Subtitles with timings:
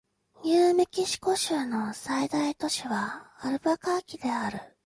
[0.43, 4.57] ニューメキシコ州の最大都市はアルバカーキである